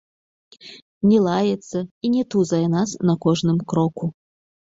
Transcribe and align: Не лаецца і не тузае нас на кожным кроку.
Не 1.09 1.17
лаецца 1.27 1.77
і 2.09 2.11
не 2.15 2.23
тузае 2.35 2.63
нас 2.77 2.89
на 3.09 3.13
кожным 3.27 3.57
кроку. 3.75 4.05